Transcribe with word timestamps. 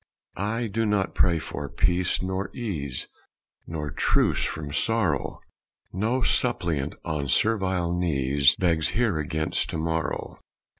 I 0.35 0.65
do 0.65 0.87
not 0.87 1.13
pray 1.13 1.37
for 1.37 1.69
peace 1.69 2.23
nor 2.23 2.49
ease, 2.55 3.07
Nor 3.67 3.91
truce 3.91 4.43
from 4.43 4.73
sorrow: 4.73 5.37
No 5.93 6.23
suppliant 6.23 6.95
on 7.05 7.29
servile 7.29 7.93
knees 7.95 8.55
Begs 8.55 8.87
here 8.97 9.19
against 9.19 9.69
to 9.69 9.77
morrow! 9.77 10.39